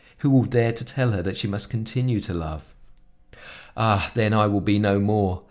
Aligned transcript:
Who 0.17 0.31
will 0.31 0.45
dare 0.45 0.71
to 0.71 0.83
tell 0.83 1.11
her 1.11 1.21
that 1.21 1.37
she 1.37 1.47
must 1.47 1.69
continue 1.69 2.21
to 2.21 2.33
love? 2.33 2.73
Ah! 3.77 4.09
then 4.15 4.33
I 4.33 4.47
will 4.47 4.59
be 4.59 4.79
no 4.79 4.97
more! 4.99 5.39